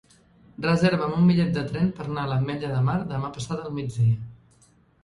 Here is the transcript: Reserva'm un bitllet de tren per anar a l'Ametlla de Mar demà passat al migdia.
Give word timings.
Reserva'm 0.65 1.13
un 1.17 1.27
bitllet 1.31 1.53
de 1.59 1.65
tren 1.69 1.93
per 1.99 2.09
anar 2.09 2.25
a 2.25 2.33
l'Ametlla 2.33 2.73
de 2.75 2.81
Mar 2.89 2.97
demà 3.15 3.35
passat 3.39 3.59
al 3.69 3.79
migdia. 3.79 4.21